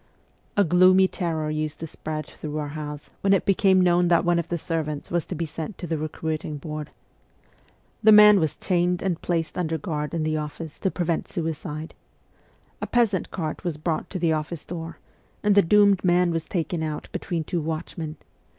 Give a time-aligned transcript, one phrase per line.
[0.57, 4.39] A gloomy terror used to spread through our house when it became known that one
[4.39, 6.89] of the servants was to be sent to the recruiting board.
[8.01, 11.93] The man was chained and placed under guard in the office to prevent suicide.
[12.81, 14.97] A peasant cart was brought to the office door,
[15.43, 18.17] and the doomed man was taken out between two watchmen.